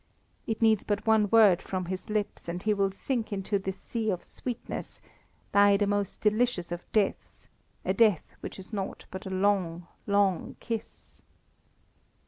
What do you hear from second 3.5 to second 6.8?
this sea of sweetness, die the most delicious